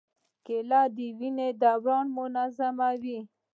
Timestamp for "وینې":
1.19-1.49